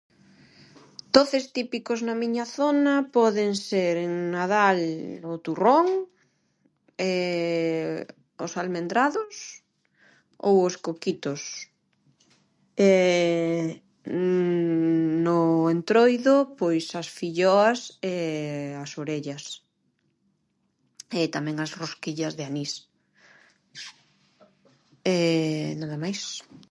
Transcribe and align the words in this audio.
Doces 1.15 1.45
típicos 1.57 1.99
na 2.07 2.15
miña 2.21 2.45
zona 2.57 2.93
poden 3.17 3.51
ser 3.69 3.95
en 4.05 4.13
nadal 4.35 4.79
o 5.31 5.33
turrón, 5.45 5.87
os 8.45 8.51
almendrados 8.61 9.35
ou 10.47 10.55
os 10.67 10.75
coquitos. 10.85 11.41
No 15.25 15.37
entroido, 15.75 16.35
pois 16.59 16.85
as 17.01 17.07
filloas 17.19 17.79
e 18.13 18.17
as 18.83 18.91
orellas 19.03 19.43
e 21.21 21.21
tamén 21.35 21.57
as 21.65 21.71
rosquillas 21.81 22.33
de 22.37 22.43
anís 22.49 22.71
e 25.13 25.17
nada 25.81 25.97
máis. 26.03 26.21